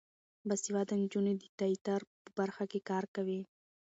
[0.47, 3.41] باسواده نجونې د تیاتر په برخه کې کار کوي.